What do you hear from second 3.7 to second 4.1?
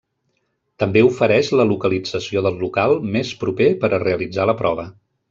per a